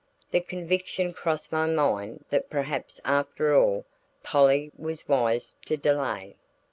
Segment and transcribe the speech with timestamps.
[0.31, 3.85] The conviction crossed my mind that perhaps after all
[4.23, 6.37] Polly was wise to delay.